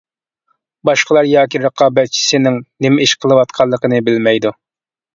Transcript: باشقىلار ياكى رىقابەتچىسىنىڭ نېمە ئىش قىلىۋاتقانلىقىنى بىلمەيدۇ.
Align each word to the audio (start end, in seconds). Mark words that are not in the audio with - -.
باشقىلار 0.89 1.29
ياكى 1.33 1.61
رىقابەتچىسىنىڭ 1.67 2.59
نېمە 2.87 3.07
ئىش 3.07 3.17
قىلىۋاتقانلىقىنى 3.23 4.05
بىلمەيدۇ. 4.13 4.57